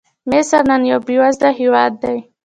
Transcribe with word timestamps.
مصر 0.29 0.61
نن 0.69 0.81
یو 0.91 0.99
بېوزله 1.07 1.49
هېواد 1.59 1.91
دی. 2.03 2.17